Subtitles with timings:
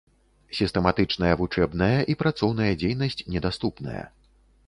[0.59, 4.03] Сістэматычная вучэбная і працоўная дзейнасць недаступная.